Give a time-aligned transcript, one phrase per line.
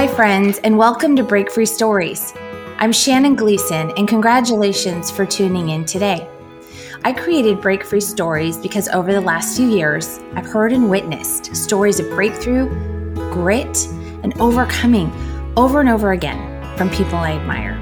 [0.00, 2.32] Hi, friends, and welcome to Break Free Stories.
[2.78, 6.26] I'm Shannon Gleason, and congratulations for tuning in today.
[7.04, 11.54] I created Break Free Stories because over the last few years, I've heard and witnessed
[11.54, 12.70] stories of breakthrough,
[13.30, 13.86] grit,
[14.22, 15.12] and overcoming
[15.58, 17.74] over and over again from people I admire.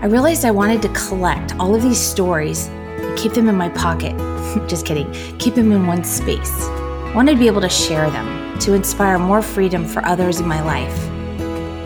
[0.00, 3.68] I realized I wanted to collect all of these stories and keep them in my
[3.68, 4.16] pocket.
[4.66, 6.68] Just kidding, keep them in one space.
[6.70, 10.48] I wanted to be able to share them to inspire more freedom for others in
[10.48, 11.13] my life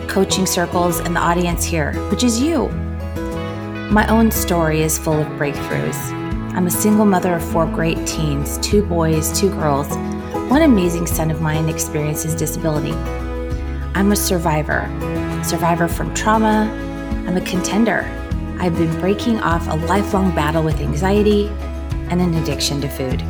[0.09, 2.67] coaching circles, and the audience here, which is you.
[3.91, 6.11] My own story is full of breakthroughs.
[6.55, 9.87] I'm a single mother of four great teens two boys, two girls.
[10.49, 12.93] One amazing son of mine experiences disability.
[13.93, 14.87] I'm a survivor,
[15.43, 16.67] survivor from trauma.
[17.27, 18.01] I'm a contender.
[18.59, 21.49] I've been breaking off a lifelong battle with anxiety
[22.09, 23.21] and an addiction to food.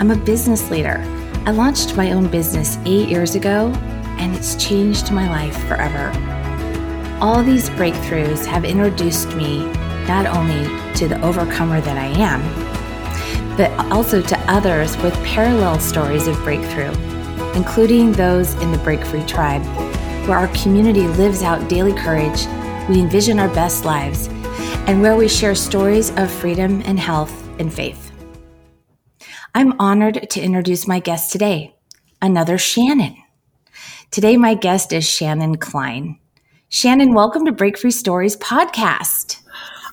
[0.00, 1.04] I'm a business leader.
[1.44, 3.72] I launched my own business eight years ago
[4.18, 6.10] and it's changed my life forever.
[7.20, 9.64] All these breakthroughs have introduced me
[10.06, 10.64] not only
[10.96, 12.42] to the overcomer that I am,
[13.56, 16.92] but also to others with parallel stories of breakthrough,
[17.54, 19.62] including those in the Break Free Tribe,
[20.26, 22.46] where our community lives out daily courage,
[22.88, 24.28] we envision our best lives,
[24.86, 28.10] and where we share stories of freedom and health and faith.
[29.54, 31.76] I'm honored to introduce my guest today,
[32.20, 33.21] another Shannon.
[34.12, 36.18] Today, my guest is Shannon Klein.
[36.68, 39.40] Shannon, welcome to Break Free Stories podcast.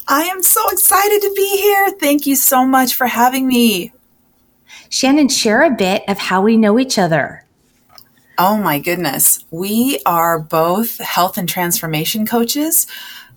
[0.10, 1.92] I am so excited to be here.
[1.92, 3.94] Thank you so much for having me.
[4.90, 7.46] Shannon, share a bit of how we know each other.
[8.38, 9.46] Oh my goodness.
[9.52, 12.88] We are both health and transformation coaches,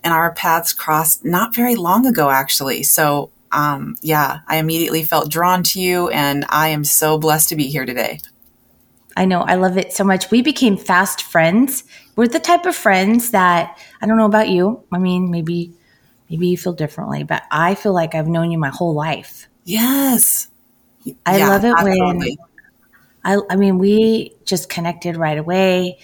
[0.03, 2.83] and our paths crossed not very long ago, actually.
[2.83, 7.57] So, um, yeah, I immediately felt drawn to you, and I am so blessed to
[7.57, 8.19] be here today.
[9.17, 9.41] I know.
[9.41, 10.31] I love it so much.
[10.31, 11.85] We became fast friends.
[12.17, 14.83] We're the type of friends that I don't know about you.
[14.93, 15.73] I mean, maybe
[16.31, 19.49] maybe you feel differently, but I feel like I've known you my whole life.
[19.65, 20.49] Yes.
[21.27, 22.39] I yeah, love it absolutely.
[23.23, 25.99] when I I mean, we just connected right away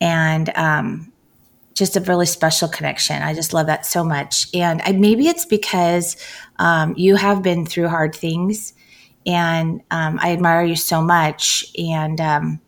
[0.00, 1.12] and um
[1.78, 3.22] just a really special connection.
[3.22, 4.48] I just love that so much.
[4.52, 6.16] And I, maybe it's because
[6.58, 8.74] um, you have been through hard things
[9.26, 11.66] and um, I admire you so much.
[11.78, 12.60] And um,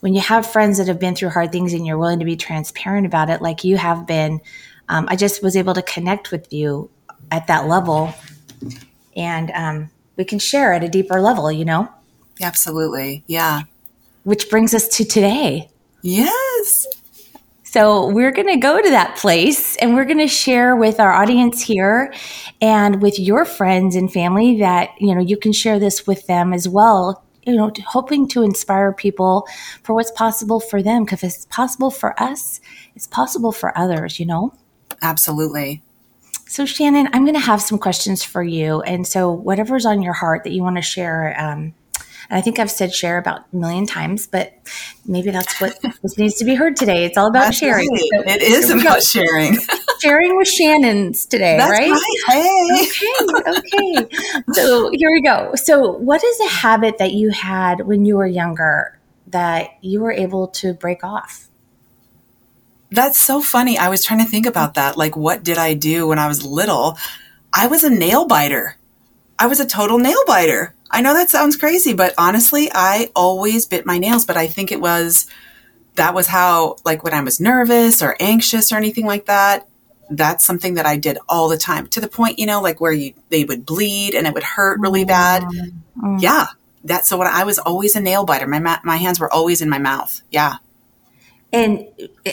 [0.00, 2.36] when you have friends that have been through hard things and you're willing to be
[2.36, 4.40] transparent about it, like you have been,
[4.88, 6.90] um, I just was able to connect with you
[7.30, 8.14] at that level,
[9.16, 11.50] and um, we can share at a deeper level.
[11.50, 11.88] You know,
[12.40, 13.62] absolutely, yeah.
[14.24, 15.70] Which brings us to today.
[16.02, 16.45] Yes.
[17.76, 21.12] So we're going to go to that place and we're going to share with our
[21.12, 22.10] audience here
[22.62, 26.54] and with your friends and family that, you know, you can share this with them
[26.54, 29.46] as well you know, hoping to inspire people
[29.82, 31.04] for what's possible for them.
[31.04, 32.62] Because if it's possible for us,
[32.94, 34.54] it's possible for others, you know?
[35.02, 35.82] Absolutely.
[36.48, 38.80] So, Shannon, I'm going to have some questions for you.
[38.80, 41.74] And so, whatever's on your heart that you want to share, um,
[42.28, 44.54] and I think I've said share about a million times, but
[45.06, 47.04] maybe that's what this needs to be heard today.
[47.04, 47.88] It's all about that's sharing.
[47.90, 48.10] Right.
[48.14, 49.58] So it is about sharing.
[50.00, 51.90] sharing with Shannon's today, that's right?
[51.90, 52.16] right.
[52.28, 52.86] Hey.
[53.58, 54.06] Okay.
[54.06, 54.16] Okay.
[54.52, 55.54] so here we go.
[55.54, 58.98] So, what is a habit that you had when you were younger
[59.28, 61.48] that you were able to break off?
[62.90, 63.78] That's so funny.
[63.78, 64.96] I was trying to think about that.
[64.96, 66.96] Like, what did I do when I was little?
[67.52, 68.76] I was a nail biter.
[69.38, 70.74] I was a total nail biter.
[70.90, 74.72] I know that sounds crazy, but honestly, I always bit my nails, but I think
[74.72, 75.26] it was
[75.96, 79.66] that was how like when I was nervous or anxious or anything like that,
[80.10, 82.92] that's something that I did all the time to the point, you know, like where
[82.92, 85.42] you they would bleed and it would hurt really bad.
[85.42, 86.22] Mm.
[86.22, 86.46] Yeah.
[86.84, 88.46] That's so when I was always a nail biter.
[88.46, 90.22] My ma- my hands were always in my mouth.
[90.30, 90.56] Yeah.
[91.52, 91.86] And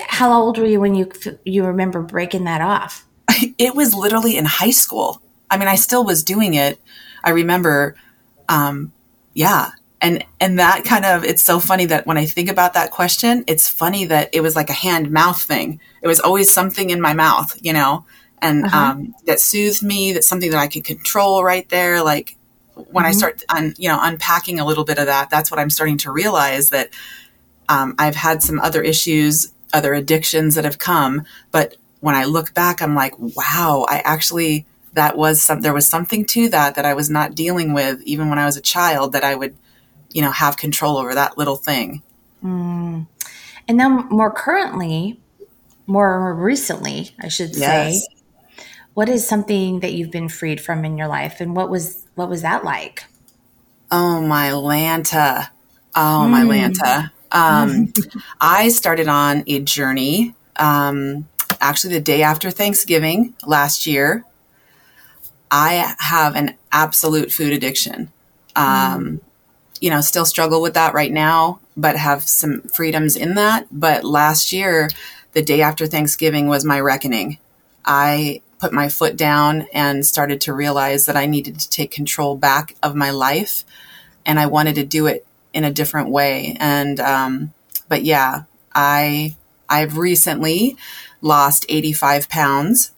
[0.08, 1.12] how old were you when you
[1.44, 3.06] you remember breaking that off?
[3.58, 5.22] It was literally in high school.
[5.54, 6.80] I mean, I still was doing it.
[7.24, 7.96] I remember
[8.50, 8.92] um,
[9.34, 9.72] yeah.
[10.02, 13.46] And, and that kind of, it's so funny that when I think about that question,
[13.48, 15.80] it's funny that it was like a hand mouth thing.
[16.02, 18.06] It was always something in my mouth, you know,
[18.42, 18.78] and, uh-huh.
[18.78, 20.12] um, that soothed me.
[20.12, 22.04] That's something that I could control right there.
[22.04, 22.36] Like
[22.74, 23.06] when mm-hmm.
[23.06, 26.00] I start, un, you know, unpacking a little bit of that, that's what I'm starting
[26.00, 26.90] to realize that,
[27.70, 32.54] um, I've had some other issues, other addictions that have come, but when I look
[32.54, 36.86] back, I'm like, wow, I actually that was some there was something to that that
[36.86, 39.56] I was not dealing with even when I was a child that I would
[40.12, 42.02] you know have control over that little thing.
[42.44, 43.08] Mm.
[43.68, 45.20] And then more currently,
[45.88, 47.96] more recently, I should yes.
[47.96, 48.08] say,
[48.94, 52.30] what is something that you've been freed from in your life and what was what
[52.30, 53.06] was that like?
[53.92, 55.50] Oh my Lanta.
[55.96, 56.30] Oh mm.
[56.30, 57.12] my Lanta.
[57.32, 57.92] Um,
[58.42, 61.28] I started on a journey um,
[61.60, 64.26] actually the day after Thanksgiving last year.
[65.54, 68.12] I have an absolute food addiction.
[68.56, 69.22] Um,
[69.80, 73.68] You know, still struggle with that right now, but have some freedoms in that.
[73.70, 74.90] But last year,
[75.34, 77.38] the day after Thanksgiving was my reckoning.
[77.84, 82.38] I put my foot down and started to realize that I needed to take control
[82.38, 83.66] back of my life
[84.26, 86.56] and I wanted to do it in a different way.
[86.62, 87.54] And, um,
[87.90, 89.36] but yeah, I,
[89.68, 90.78] I've recently
[91.22, 92.92] lost 85 pounds.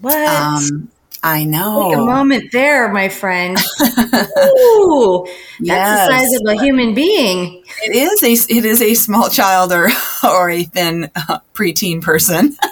[0.00, 0.14] What?
[0.14, 0.92] Um,
[1.24, 1.88] I know.
[1.88, 3.56] Take a moment there, my friend.
[3.80, 5.24] Ooh,
[5.60, 6.06] that's Yes.
[6.08, 7.64] the size of a human being.
[7.82, 9.88] It is a it is a small child or
[10.24, 12.56] or a thin uh, preteen person.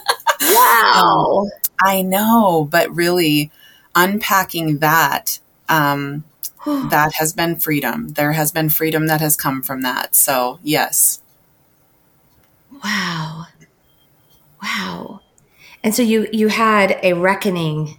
[0.44, 1.48] Wow.
[1.80, 3.50] I know, but really
[3.94, 5.38] unpacking that
[5.68, 6.24] um,
[6.66, 8.08] that has been freedom.
[8.08, 10.14] There has been freedom that has come from that.
[10.16, 11.22] So yes,
[12.84, 13.46] wow.
[14.62, 15.20] Wow.
[15.82, 17.98] And so you you had a reckoning.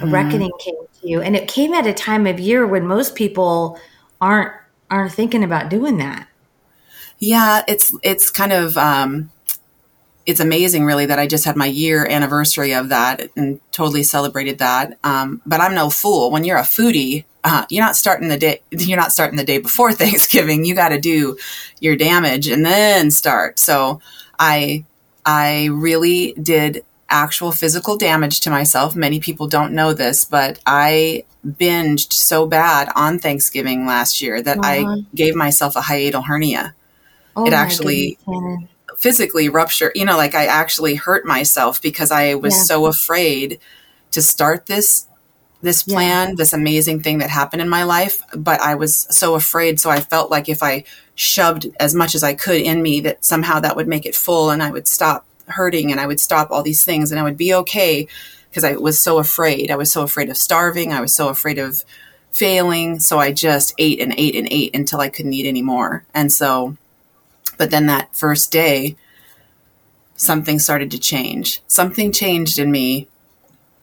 [0.00, 0.12] A Mhm.
[0.12, 3.78] reckoning came to you, and it came at a time of year when most people
[4.20, 4.52] aren't
[4.90, 6.28] aren't thinking about doing that.
[7.18, 9.30] yeah, it's it's kind of um,
[10.26, 14.58] it's amazing, really, that I just had my year anniversary of that and totally celebrated
[14.58, 14.98] that.
[15.04, 16.30] Um, but I'm no fool.
[16.30, 18.62] When you're a foodie, uh, you're not starting the day.
[18.70, 20.64] You're not starting the day before Thanksgiving.
[20.64, 21.36] You got to do
[21.80, 23.58] your damage and then start.
[23.58, 24.00] So
[24.38, 24.84] I
[25.24, 28.94] I really did actual physical damage to myself.
[28.96, 34.58] Many people don't know this, but I binged so bad on Thanksgiving last year that
[34.62, 34.96] I Uh-huh.
[35.14, 36.74] gave myself a hiatal hernia
[37.36, 38.68] Oh It actually- goodness,
[38.98, 42.62] physically rupture you know like i actually hurt myself because i was Yeah.
[42.64, 43.58] so afraid
[44.10, 45.06] to start this
[45.62, 45.94] this Yeah.
[45.94, 49.88] plan this amazing thing that happened in my life but i was so afraid so
[49.88, 50.84] i felt like if i
[51.14, 54.50] shoved as much as i could in me that somehow that would make it full
[54.50, 57.36] and i would stop hurting and i would stop all these things and i would
[57.36, 58.06] be okay
[58.48, 61.58] because i was so afraid i was so afraid of starving i was so afraid
[61.58, 61.84] of
[62.32, 66.32] failing so i just ate and ate and ate until i couldn't eat anymore and
[66.32, 66.76] so
[67.60, 68.96] but then that first day,
[70.16, 71.60] something started to change.
[71.66, 73.06] Something changed in me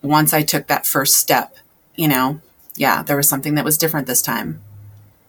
[0.02, 1.56] once I took that first step.
[1.96, 2.42] You know,
[2.76, 4.64] yeah, there was something that was different this time.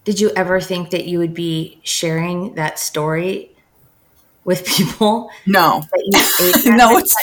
[0.05, 3.51] Did you ever think that you would be sharing that story
[4.49, 5.31] with people?
[5.47, 6.03] No, That
[6.41, 7.15] you ate that no, it's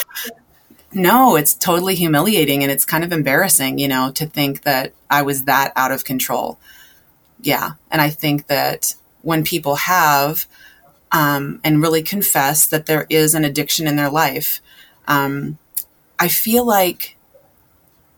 [0.92, 5.22] no, it's totally humiliating and it's kind of embarrassing, you know, to think that I
[5.22, 6.58] was that out of control.
[7.42, 10.46] Yeah, and I think that when people have
[11.10, 14.60] um, and really confess that there is an addiction in their life,
[15.08, 15.58] um,
[16.20, 17.16] I feel like,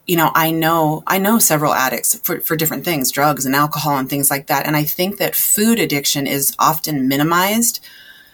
[0.06, 3.96] you know, I know I know several addicts for, for different things, drugs and alcohol
[3.96, 7.80] and things like that, and I think that food addiction is often minimized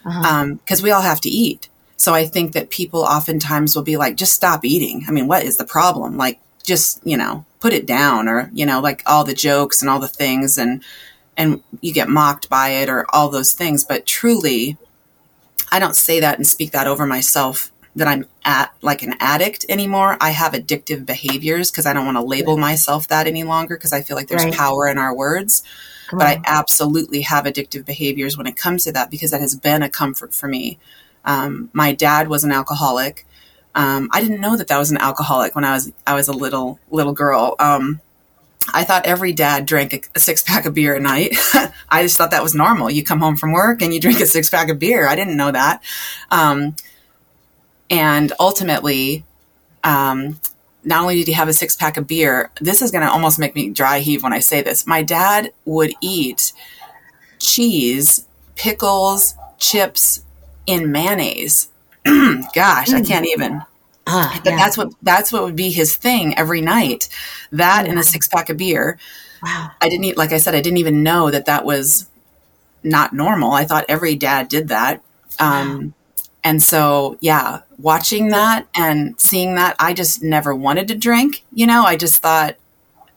[0.04, 0.54] Uh-huh.
[0.54, 1.68] because we all have to eat.
[1.96, 5.04] So I think that people oftentimes will be like, just stop eating.
[5.08, 6.16] I mean, what is the problem?
[6.16, 9.88] Like, just, you know, put it down or, you know, like all the jokes and
[9.90, 10.82] all the things and,
[11.36, 13.84] and you get mocked by it or all those things.
[13.84, 14.76] But truly,
[15.70, 19.64] I don't say that and speak that over myself that I'm at like an addict
[19.68, 20.16] anymore.
[20.20, 23.92] I have addictive behaviors because I don't want to label myself that any longer because
[23.92, 24.54] I feel like there's Right.
[24.54, 25.62] power in our words
[26.08, 29.54] Come but I absolutely have addictive behaviors when it comes to that because that has
[29.54, 30.78] been a comfort for me.
[31.24, 33.26] Um, my dad was an alcoholic.
[33.74, 36.32] Um, I didn't know that that was an alcoholic when I was I was a
[36.32, 37.56] little little girl.
[37.58, 38.00] Um,
[38.72, 41.36] I thought every dad drank a, a six pack of beer a night.
[41.90, 42.90] I just thought that was normal.
[42.90, 45.06] You come home from work and you drink a six pack of beer.
[45.06, 45.82] I didn't know that.
[46.30, 46.76] Um,
[47.90, 49.24] and ultimately,
[49.82, 50.40] um,
[50.84, 53.38] not only did he have a six pack of beer, this is going to almost
[53.38, 54.86] make me dry heave when I say this.
[54.86, 56.52] My dad would eat
[57.38, 58.26] cheese,
[58.56, 60.24] pickles, chips
[60.66, 61.68] in mayonnaise.
[62.04, 63.62] Gosh, I can't even.
[64.06, 64.56] Ah, But yeah.
[64.56, 67.08] that's what that's what would be his thing every night.
[67.52, 68.98] That and a six pack of beer.
[69.42, 69.70] wow.
[69.80, 72.06] I didn't eat, like I said, I didn't even know that that was
[72.82, 73.52] not normal.
[73.52, 75.02] I thought every dad did that.
[75.40, 75.94] Um,
[76.44, 81.42] and so, yeah, watching that and seeing that, I just never wanted to drink.
[81.54, 82.56] You know, I just thought,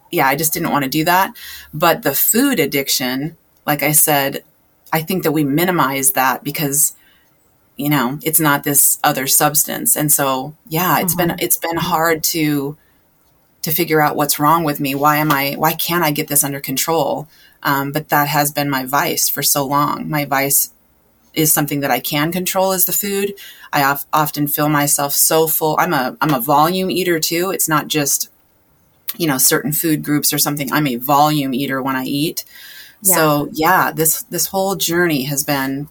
[0.10, 1.36] yeah, I just didn't want to do that.
[1.74, 4.46] But the food addiction, like I said,
[4.94, 6.96] I think that we minimize that because
[7.76, 9.98] you know it's not this other substance.
[9.98, 12.78] And so yeah it's been it's been hard to
[13.64, 14.96] to figure out what's wrong with me.
[14.96, 17.28] Why am i why can't i get this under control?
[17.62, 20.10] Um, but that has been my vice for so long.
[20.10, 20.72] My vice
[21.38, 23.34] is something that i can control is the food
[23.72, 27.70] i of, often feel myself so full i'm a i'm a volume eater too it's
[27.70, 28.30] not just
[29.18, 32.44] you know certain food groups or something i'm a volume eater when i eat
[33.04, 33.16] Yeah.
[33.16, 35.88] So yeah, this this whole journey has been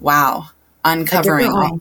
[0.00, 0.50] wow,
[0.84, 1.50] uncovering.
[1.50, 1.80] All,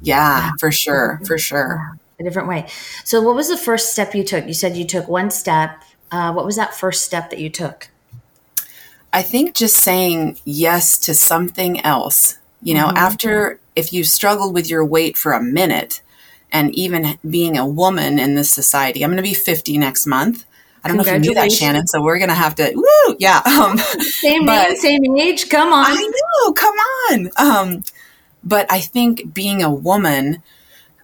[0.00, 1.98] yeah, yeah, for sure, for sure.
[2.20, 2.66] A different way.
[3.04, 4.46] So, what was the first step you took?
[4.46, 5.82] You said you took one step.
[6.10, 7.88] Uh, what was that first step that you took?
[9.12, 12.38] I think just saying yes to something else.
[12.62, 12.96] You know, mm-hmm.
[12.96, 16.02] after if you struggled with your weight for a minute,
[16.52, 20.44] and even being a woman in this society, I'm going to be 50 next month.
[20.84, 21.86] I don't know if you knew that, Shannon.
[21.86, 23.40] So we're gonna have to, woo, yeah.
[23.46, 25.48] Um, same name, same age.
[25.48, 25.86] Come on.
[25.86, 26.52] I know.
[26.52, 27.30] Come on.
[27.36, 27.84] Um,
[28.42, 30.42] but I think being a woman,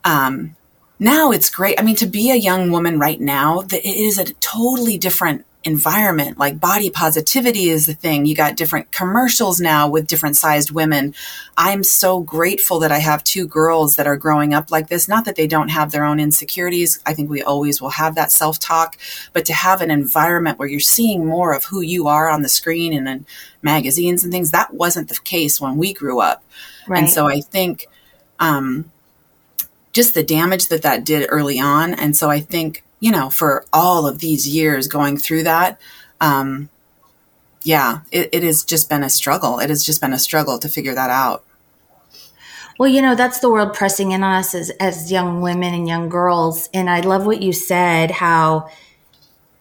[0.03, 0.57] um,
[0.99, 1.79] now it's great.
[1.79, 6.39] I mean, to be a young woman right now, it is a totally different environment.
[6.39, 8.27] Like body positivity is the thing.
[8.27, 11.15] You got different commercials now with different sized women.
[11.57, 15.09] I'm so grateful that I have two girls that are growing up like this.
[15.09, 17.01] Not that they don't have their own insecurities.
[17.05, 18.97] I think we always will have that self talk,
[19.33, 22.49] but to have an environment where you're seeing more of who you are on the
[22.49, 23.27] screen and in
[23.61, 26.45] magazines and things, that wasn't the case when we grew up.
[26.87, 27.01] Right.
[27.01, 27.87] And so I think,
[28.39, 28.91] um,
[29.93, 31.95] just the damage that that did early on.
[31.95, 35.81] And so I think you know, for all of these years going through that,
[36.21, 36.69] um,
[37.63, 39.59] yeah, it, it has just been a struggle.
[39.59, 41.45] It has just been a struggle to figure that out.
[42.79, 45.89] Well, you know, that's the world pressing in on us as, as young women and
[45.89, 46.69] young girls.
[46.73, 48.71] And I love what you said, how,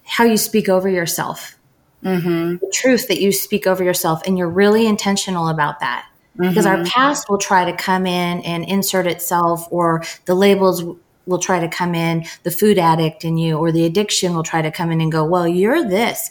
[0.06, 1.58] how you speak over yourself,
[2.03, 2.58] mm-hmm.
[2.58, 4.22] the truth that you speak over yourself.
[4.27, 6.50] And you're really intentional about that mm-hmm.
[6.50, 10.84] because our past will try to come in and insert itself or the labels
[11.27, 14.62] will try to come in, the food addict in you or the addiction will try
[14.62, 16.29] to come in and go, well, you're this.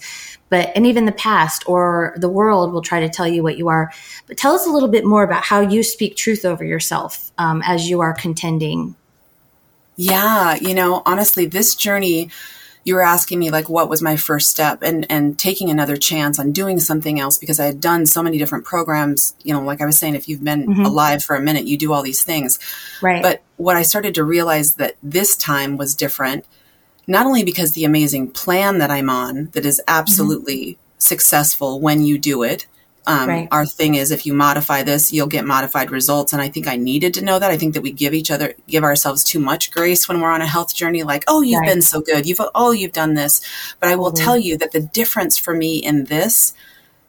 [0.48, 3.68] But, and even the past or the world will try to tell you what you
[3.68, 3.92] are.
[4.26, 7.62] But tell us a little bit more about how you speak truth over yourself um,
[7.66, 8.94] as you are contending.
[9.96, 12.30] Yeah, you know, honestly, this journey
[12.87, 16.38] you were asking me like what was my first step and and taking another chance
[16.38, 19.35] on doing something else because I had done so many different programs.
[19.43, 20.85] You know, like I was saying, if you've been mm-hmm.
[20.85, 22.61] alive for a minute, you do all these things.
[23.02, 23.21] Right.
[23.21, 26.45] But what I started to realize that this time was different,
[27.09, 30.81] not only because the amazing plan that I'm on that is absolutely mm-hmm.
[30.99, 32.69] successful when you do it,
[33.06, 33.48] um, right.
[33.52, 36.32] Our thing is, if you modify this, you'll get modified results.
[36.32, 37.50] And I think I needed to know that.
[37.50, 40.42] I think that we give each other, give ourselves too much grace when we're on
[40.42, 41.04] a health journey.
[41.04, 41.68] Like, oh, you've right.
[41.68, 42.26] been so good.
[42.26, 43.40] You've, oh, you've done this.
[43.78, 44.25] But I will mm-hmm.
[44.25, 46.52] tell you that the difference for me in this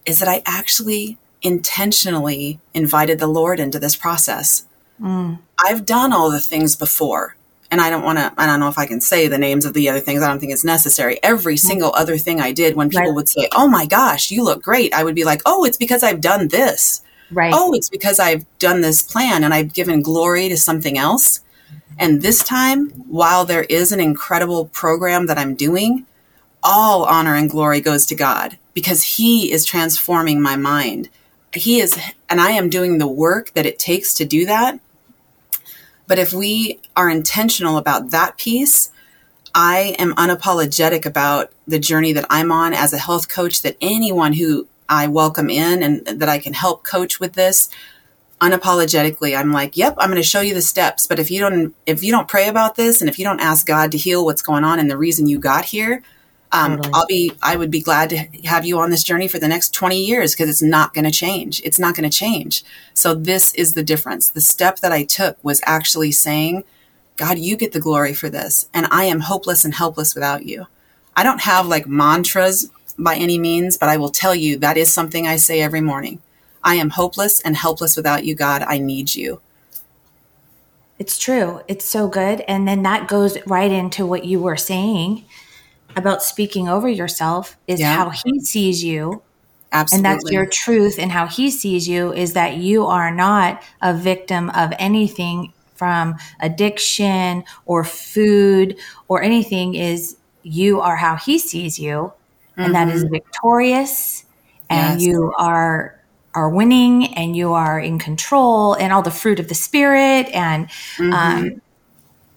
[0.06, 4.66] is that I actually intentionally invited the Lord into this process.
[5.02, 5.40] Mm.
[5.64, 7.37] I've done all the things before
[7.70, 9.74] and I don't want to, I don't know if I can say the names of
[9.74, 10.22] the other things.
[10.22, 11.20] I don't think it's necessary.
[11.22, 11.68] Every mm-hmm.
[11.68, 13.16] single other thing I did, when people right.
[13.16, 16.04] would say, Oh my gosh, you look great, I would be like, Oh, it's because
[16.04, 17.02] I've done this.
[17.30, 17.54] Right.
[17.54, 21.42] Oh, it's because I've done this plan and I've given glory to something else.
[22.00, 26.06] And this time, while there is an incredible program that I'm doing,
[26.64, 31.10] all honor and glory goes to God because He is transforming my mind.
[31.54, 31.98] He is,
[32.30, 34.80] and I am doing the work that it takes to do that.
[36.08, 38.92] But if we are intentional about that piece,
[39.54, 44.34] I am unapologetic about the journey that I'm on as a health coach, that anyone
[44.34, 47.70] who I welcome in and that I can help coach with this,
[48.40, 51.08] unapologetically, I'm like, yep, I'm going to show you the steps.
[51.08, 53.66] But if you don't, if you don't pray about this and if you don't ask
[53.66, 56.04] God to heal what's going on and the reason you got here,
[56.52, 56.94] um, totally.
[56.94, 59.74] I'll be, I would be glad to have you on this journey for the next
[59.74, 61.62] 20 years because it's not going to change.
[61.64, 62.64] It's not going to change.
[62.94, 64.30] So this is the difference.
[64.30, 66.64] The step that I took was actually saying,
[67.18, 68.70] God, you get the glory for this.
[68.74, 70.68] And I am hopeless and helpless without you.
[71.16, 74.94] I don't have like mantras by any means, but I will tell you that is
[74.94, 76.22] something I say every morning.
[76.64, 78.62] I am hopeless and helpless without you, God.
[78.62, 79.42] I need you.
[81.00, 81.62] It's true.
[81.68, 82.42] It's so good.
[82.42, 85.26] And then that goes right into what you were saying
[85.96, 87.96] about speaking over yourself is yeah.
[87.96, 89.22] how he sees you.
[89.72, 90.10] Absolutely.
[90.10, 93.94] And that's your truth and how he sees you is that you are not a
[93.94, 98.78] victim of anything from addiction or food
[99.08, 102.62] or anything is you are how he sees you mm-hmm.
[102.62, 103.14] and that is mm-hmm.
[103.14, 104.26] victorious
[104.70, 105.08] and yes.
[105.08, 105.94] you are
[106.34, 110.68] are winning and you are in control and all the fruit of the spirit and
[110.98, 111.14] mm-hmm.
[111.14, 111.62] um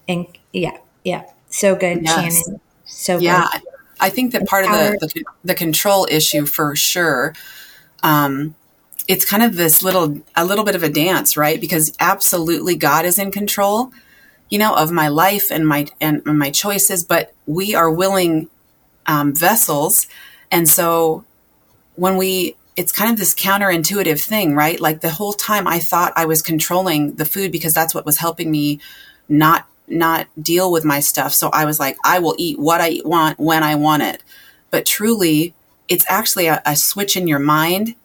[0.08, 2.14] and yeah yeah so good yes.
[2.44, 2.60] shannon
[2.90, 3.62] so yeah, good.
[4.00, 7.34] I think that part of the, the, the control issue for sure.
[8.02, 8.54] Um,
[9.08, 11.60] it's kind of this little a little bit of a dance, right?
[11.60, 13.92] Because absolutely God is in control,
[14.48, 18.48] you know, of my life and my and my choices, but we are willing
[19.06, 20.06] um, vessels,
[20.50, 21.24] and so
[21.96, 24.80] when we it's kind of this counterintuitive thing, right?
[24.80, 28.18] Like the whole time I thought I was controlling the food because that's what was
[28.18, 28.80] helping me
[29.28, 31.32] not not deal with my stuff.
[31.32, 34.22] So I was like, I will eat what I want when I want it.
[34.70, 35.54] But truly,
[35.88, 37.96] it's actually a, a switch in your mind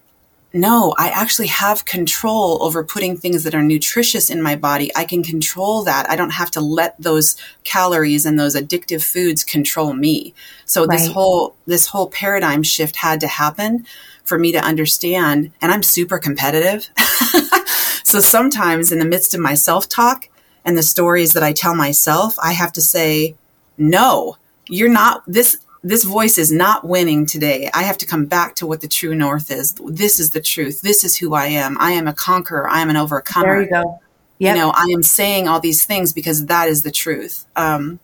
[0.56, 4.90] no, I actually have control over putting things that are nutritious in my body.
[4.96, 6.10] I can control that.
[6.10, 10.34] I don't have to let those calories and those addictive foods control me.
[10.64, 10.98] So right.
[10.98, 13.86] this whole this whole paradigm shift had to happen
[14.24, 16.90] for me to understand and I'm super competitive.
[18.06, 20.30] so sometimes in the midst of my self-talk
[20.66, 23.36] and the stories that I tell myself, I have to say,
[23.78, 27.70] "No, you're not this this voice is not winning today.
[27.72, 29.76] I have to come back to what the true north is.
[29.86, 30.82] This is the truth.
[30.82, 31.78] This is who I am.
[31.80, 32.68] I am a conqueror.
[32.68, 33.46] I am an overcomer.
[33.46, 34.00] There you go.
[34.40, 34.56] Yep.
[34.56, 37.46] You know, I am saying all these things because that is the truth.
[37.56, 38.00] Um,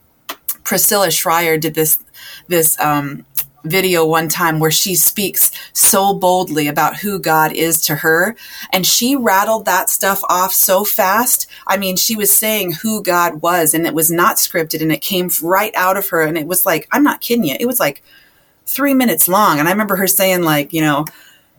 [0.62, 1.98] Priscilla Shirer did this
[2.46, 3.26] this um,
[3.64, 8.36] video one time where she speaks so boldly about who God is to her.
[8.72, 11.46] And she rattled that stuff off so fast.
[11.66, 15.00] I mean, she was saying who God was and it was not scripted and it
[15.00, 16.22] came right out of her.
[16.22, 17.56] And it was like, I'm not kidding you.
[17.58, 18.02] It was like
[18.66, 19.58] three minutes long.
[19.58, 21.04] And I remember her saying like, you know,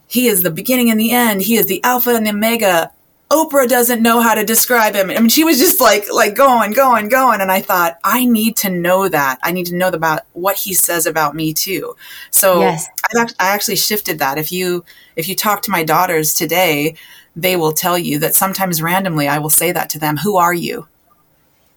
[0.07, 1.41] he is the beginning and the end.
[1.41, 2.91] He is the alpha and the omega.
[3.33, 5.09] Oprah doesn't know how to describe him.
[5.09, 7.41] I mean, she was just like, like going, going, going.
[7.41, 9.39] And I thought, I need to know that.
[9.41, 11.95] I need to know about what he says about me too.
[12.29, 12.87] So yes.
[13.15, 14.37] I, I actually shifted that.
[14.37, 14.85] If you,
[15.15, 16.95] if you talk to my daughters today,
[17.35, 20.17] they will tell you that sometimes randomly I will say that to them.
[20.17, 20.87] Who are you?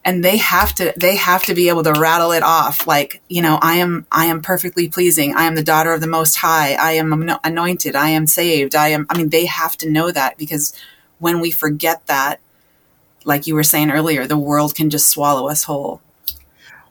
[0.05, 2.87] And they have to, they have to be able to rattle it off.
[2.87, 5.35] Like, you know, I am, I am perfectly pleasing.
[5.35, 6.75] I am the daughter of the most high.
[6.75, 7.97] I am anointed.
[7.97, 8.75] I am saved.
[8.75, 10.75] I am, I mean, they have to know that because
[11.19, 12.41] when we forget that,
[13.25, 16.01] like you were saying earlier, the world can just swallow us whole.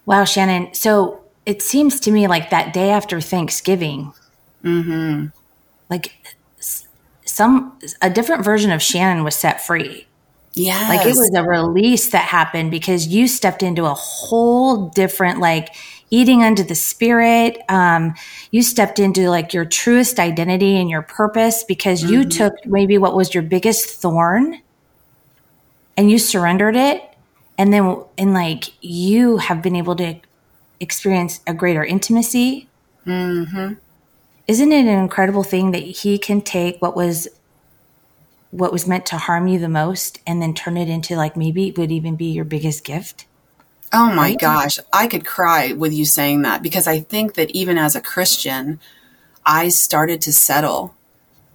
[0.05, 0.74] Wow, Shannon.
[0.74, 4.13] So it seems to me like that day after Thanksgiving,
[4.63, 5.27] mm-hmm.
[5.89, 6.13] like
[7.25, 10.08] some a different version of Shannon was set free.
[10.53, 15.39] Yeah, like it was a release that happened because you stepped into a whole different
[15.39, 15.75] like
[16.15, 17.62] eating under the spirit.
[17.67, 18.15] Um,
[18.51, 22.13] you stepped into like your truest identity and your purpose because mm-hmm.
[22.13, 24.62] you took maybe what was your biggest thorn
[25.97, 27.04] and you surrendered it.
[27.58, 30.15] And then, and like you have been able to
[30.80, 32.69] experience a greater intimacy.
[33.06, 33.73] Mm-hmm.
[34.47, 37.28] Isn't it an incredible thing that he can take what was
[38.51, 41.67] what was meant to harm you the most and then turn it into like maybe
[41.67, 43.25] it would even be your biggest gift?
[43.93, 44.39] Oh my right?
[44.39, 48.02] gosh, I could cry with you saying that because I think that even as a
[48.02, 48.80] Christian,
[49.45, 50.95] I started to settle.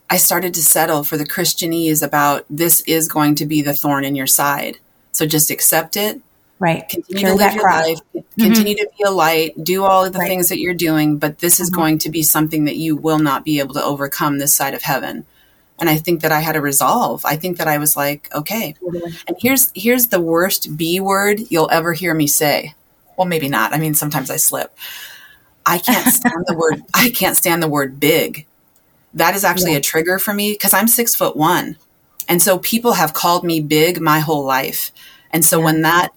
[0.09, 4.05] I started to settle for the Christianese about this is going to be the thorn
[4.05, 4.79] in your side.
[5.12, 6.21] So just accept it.
[6.59, 6.88] Right.
[6.88, 7.99] Continue Carry to live your life.
[8.14, 8.43] Mm-hmm.
[8.43, 9.64] Continue to be a light.
[9.64, 10.29] Do all of the right.
[10.29, 11.81] things that you're doing, but this is mm-hmm.
[11.81, 14.83] going to be something that you will not be able to overcome this side of
[14.83, 15.27] heaven
[15.81, 17.25] and I think that I had a resolve.
[17.25, 18.75] I think that I was like, okay.
[19.27, 22.75] And here's here's the worst B word you'll ever hear me say.
[23.16, 23.73] Well, maybe not.
[23.73, 24.77] I mean, sometimes I slip.
[25.64, 26.83] I can't stand the word.
[26.95, 28.47] I can't stand the word big.
[29.14, 29.79] That is actually yeah.
[29.79, 31.77] a trigger for me because I'm six foot one,
[32.29, 34.93] and so people have called me big my whole life.
[35.33, 35.64] And so yeah.
[35.64, 36.12] when that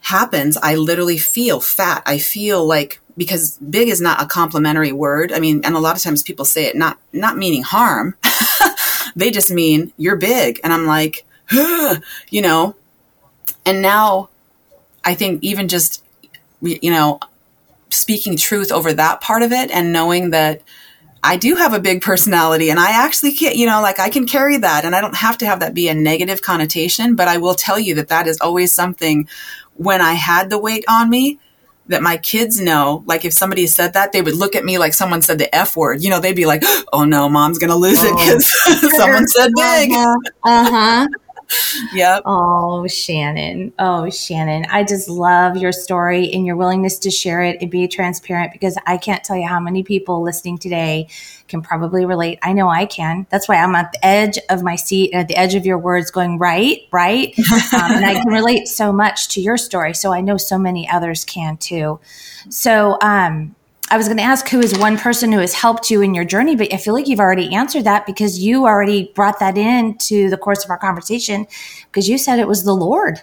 [0.00, 2.02] happens, I literally feel fat.
[2.06, 5.32] I feel like because big is not a complimentary word.
[5.32, 8.16] I mean, and a lot of times people say it not not meaning harm.
[9.16, 10.60] they just mean you're big.
[10.64, 11.26] And I'm like,
[12.30, 12.76] you know.
[13.66, 14.30] And now
[15.04, 16.04] I think even just
[16.62, 17.20] you know,
[17.90, 20.62] speaking truth over that part of it and knowing that
[21.22, 24.26] I do have a big personality and I actually can't, you know, like I can
[24.26, 27.36] carry that and I don't have to have that be a negative connotation, but I
[27.38, 29.28] will tell you that that is always something
[29.80, 31.38] when I had the weight on me,
[31.86, 34.92] that my kids know, like if somebody said that, they would look at me like
[34.92, 36.02] someone said the F word.
[36.02, 36.62] You know, they'd be like,
[36.92, 38.06] oh no, mom's going to lose oh.
[38.18, 39.90] it because someone said big.
[39.92, 41.08] Uh huh.
[41.92, 42.22] Yep.
[42.24, 43.72] Oh, Shannon.
[43.78, 44.66] Oh, Shannon.
[44.70, 48.76] I just love your story and your willingness to share it and be transparent because
[48.86, 51.08] I can't tell you how many people listening today
[51.48, 52.38] can probably relate.
[52.42, 53.26] I know I can.
[53.30, 56.10] That's why I'm at the edge of my seat, at the edge of your words,
[56.10, 57.34] going, right, right.
[57.72, 59.94] Um, and I can relate so much to your story.
[59.94, 62.00] So I know so many others can too.
[62.48, 63.54] So, um,
[63.90, 66.24] I was going to ask who is one person who has helped you in your
[66.24, 70.30] journey, but I feel like you've already answered that because you already brought that into
[70.30, 71.46] the course of our conversation
[71.86, 73.22] because you said it was the Lord.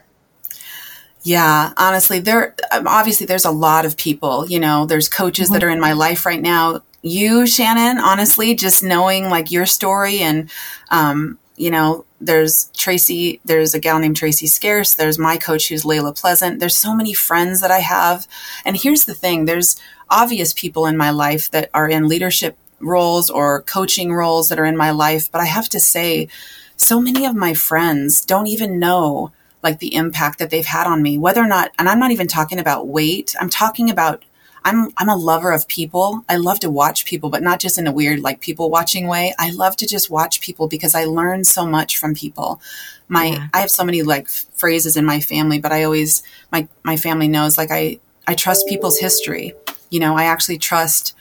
[1.24, 5.54] Yeah, honestly, there um, obviously there's a lot of people, you know, there's coaches mm-hmm.
[5.54, 6.82] that are in my life right now.
[7.02, 10.50] You, Shannon, honestly, just knowing like your story and
[10.90, 15.84] um, you know, there's Tracy, there's a gal named Tracy Scarce, there's my coach who's
[15.84, 16.60] Layla Pleasant.
[16.60, 18.28] There's so many friends that I have.
[18.64, 19.76] And here's the thing, there's
[20.10, 24.66] obvious people in my life that are in leadership roles or coaching roles that are
[24.66, 26.28] in my life, but I have to say
[26.76, 29.32] so many of my friends don't even know
[29.64, 32.28] like the impact that they've had on me, whether or not and I'm not even
[32.28, 33.36] talking about weight.
[33.40, 34.24] I'm talking about
[34.64, 36.24] I'm I'm a lover of people.
[36.30, 39.34] I love to watch people, but not just in a weird like people watching way.
[39.40, 42.62] I love to just watch people because I learn so much from people.
[43.08, 43.48] My yeah.
[43.54, 47.28] I have so many like phrases in my family, but I always my my family
[47.28, 49.54] knows like I I trust people's history.
[49.90, 51.16] You know, I actually trust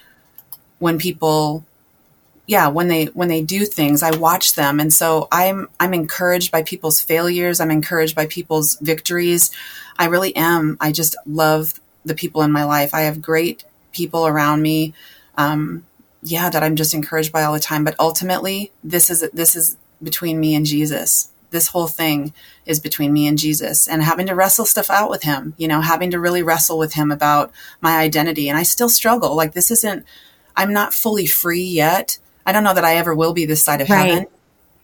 [0.78, 1.64] when people
[2.48, 6.52] yeah, when they when they do things, I watch them and so I'm I'm encouraged
[6.52, 9.50] by people's failures, I'm encouraged by people's victories.
[9.98, 10.76] I really am.
[10.80, 12.94] I just love the people in my life.
[12.94, 14.94] I have great people around me.
[15.36, 15.86] Um,
[16.22, 17.84] yeah, that I'm just encouraged by all the time.
[17.84, 21.30] But ultimately, this is this is between me and Jesus.
[21.56, 22.32] This whole thing
[22.66, 25.54] is between me and Jesus, and having to wrestle stuff out with Him.
[25.56, 28.48] You know, having to really wrestle with Him about my identity.
[28.48, 29.34] And I still struggle.
[29.34, 30.04] Like this isn't.
[30.56, 32.18] I'm not fully free yet.
[32.46, 34.06] I don't know that I ever will be this side of right.
[34.06, 34.26] heaven.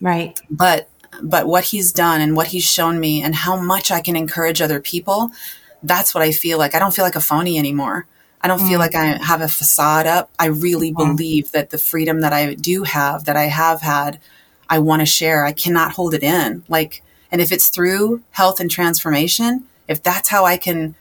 [0.01, 0.41] Right.
[0.51, 0.89] But
[1.23, 4.61] but what He's done and what He's shown me, and how much I can encourage
[4.61, 5.31] other people
[5.83, 6.75] that's what I feel like.
[6.75, 8.07] I don't feel like a phony anymore.
[8.41, 8.69] I don't mm.
[8.69, 10.31] feel like I have a facade up.
[10.39, 10.97] I really mm.
[10.97, 14.21] believe that the freedom that I do have, that I have had,
[14.73, 15.45] I want to share.
[15.45, 16.65] I cannot hold it in.
[16.69, 20.95] Like, and if it's through health and transformation, if that's how I can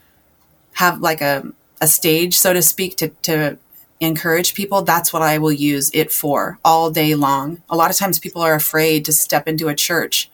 [0.73, 3.57] have like a, a stage, so to speak, to, to
[3.99, 7.62] encourage people, that's what I will use it for all day long.
[7.69, 10.29] A lot of times people are afraid to step into a church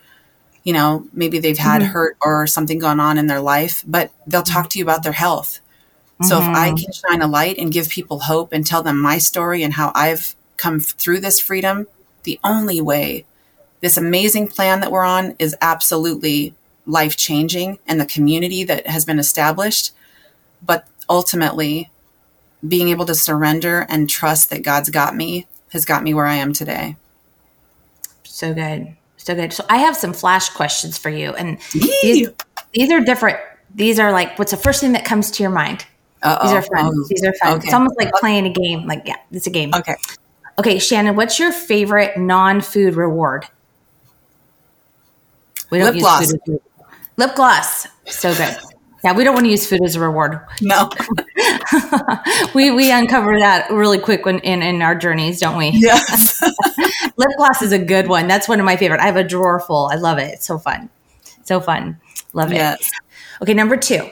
[0.68, 1.92] you know, maybe they've had mm-hmm.
[1.92, 5.14] hurt or something going on in their life, but they'll talk to you about their
[5.14, 5.62] health.
[6.24, 6.52] So mm-hmm.
[6.52, 6.76] if I mm-hmm.
[6.76, 9.94] can shine a light and give people hope and tell them my story and how
[9.96, 11.88] I've come through this freedom,
[12.28, 13.26] the only way
[13.80, 16.54] this amazing plan that we're on is absolutely
[16.86, 19.94] life changing and the community that has been established.
[20.62, 21.90] But ultimately,
[22.68, 26.36] being able to surrender and trust that God's got me has got me where I
[26.36, 26.98] am today.
[28.24, 28.96] So good.
[29.16, 29.54] So good.
[29.54, 32.30] So I have some flash questions for you, and these,
[32.74, 33.38] these are different.
[33.74, 35.86] These are like, what's the first thing that comes to your mind?
[36.24, 36.44] Uh-oh.
[36.44, 37.04] These are fun.
[37.10, 37.58] These are fun.
[37.58, 37.68] Okay.
[37.68, 38.88] It's almost like playing a game.
[38.88, 39.72] Like, yeah, it's a game.
[39.74, 39.96] Okay.
[40.60, 43.46] Okay, Shannon, what's your favorite non-food reward?
[45.70, 46.34] We don't Lip use gloss.
[46.46, 46.62] food.
[47.18, 47.88] Lip gloss.
[48.06, 48.58] So good.
[49.04, 50.40] Yeah, we don't want to use food as a reward.
[50.62, 50.90] No.
[52.56, 55.70] we we uncover that really quick when in, in our journeys, don't we?
[55.70, 56.42] Yes.
[57.18, 58.28] Lip gloss is a good one.
[58.28, 59.00] That's one of my favorite.
[59.00, 59.88] I have a drawer full.
[59.92, 60.34] I love it.
[60.34, 60.90] It's so fun.
[61.44, 62.00] So fun.
[62.34, 62.56] Love it.
[62.56, 62.92] Yes.
[63.42, 64.10] Okay, number two.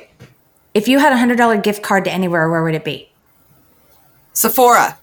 [0.73, 3.10] If you had a hundred dollar gift card to anywhere, where would it be?
[4.34, 4.97] Sephora.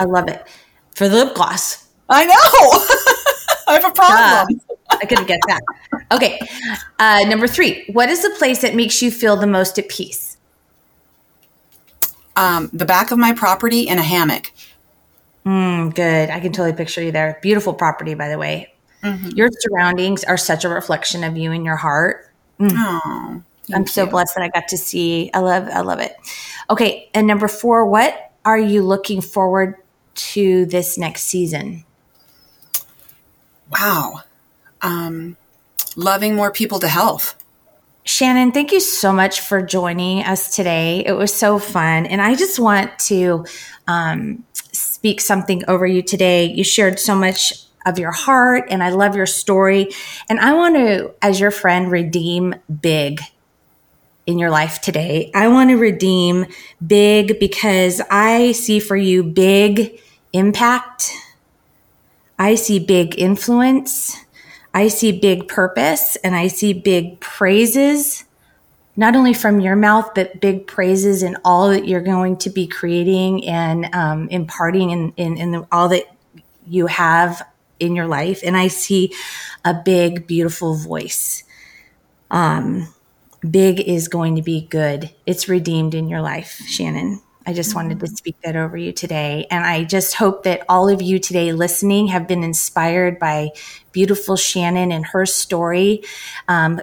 [0.00, 0.42] I love it.
[0.94, 1.86] For the lip gloss.
[2.08, 2.34] I know.
[3.68, 4.60] I have a problem.
[4.68, 5.60] Uh, I couldn't get that.
[6.10, 6.40] Okay.
[6.98, 7.84] Uh, number three.
[7.92, 10.38] What is the place that makes you feel the most at peace?
[12.34, 14.50] Um, the back of my property in a hammock.
[15.44, 16.30] Mm, good.
[16.30, 17.38] I can totally picture you there.
[17.42, 18.72] Beautiful property, by the way.
[19.04, 19.30] Mm-hmm.
[19.36, 22.30] Your surroundings are such a reflection of you and your heart.
[22.58, 22.72] Mm.
[22.74, 23.42] Oh,
[23.74, 24.10] I'm so you.
[24.10, 25.30] blessed that I got to see.
[25.32, 26.16] I love, I love it.
[26.68, 29.76] Okay, and number four, what are you looking forward
[30.14, 31.84] to this next season?
[33.70, 34.22] Wow,
[34.82, 35.36] um,
[35.96, 37.36] loving more people to health.
[38.04, 41.04] Shannon, thank you so much for joining us today.
[41.04, 43.44] It was so fun, and I just want to
[43.86, 46.46] um, speak something over you today.
[46.46, 49.90] You shared so much of your heart, and I love your story.
[50.28, 53.20] And I want to, as your friend, redeem big
[54.30, 55.30] in your life today.
[55.34, 56.46] I want to redeem
[56.84, 60.00] big because I see for you big
[60.32, 61.12] impact.
[62.38, 64.16] I see big influence.
[64.72, 68.24] I see big purpose and I see big praises
[68.96, 72.66] not only from your mouth, but big praises in all that you're going to be
[72.66, 76.04] creating and um, imparting in, in, in the, all that
[76.66, 77.42] you have
[77.78, 78.42] in your life.
[78.44, 79.14] And I see
[79.64, 81.44] a big, beautiful voice.
[82.30, 82.92] Um,
[83.48, 85.10] big is going to be good.
[85.26, 87.22] It's redeemed in your life, Shannon.
[87.46, 89.46] I just wanted to speak that over you today.
[89.50, 93.50] And I just hope that all of you today listening have been inspired by
[93.92, 96.02] beautiful Shannon and her story.
[96.48, 96.80] Um,